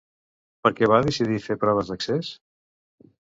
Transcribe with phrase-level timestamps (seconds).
[0.67, 2.31] Per què va decidir fer proves d'accés?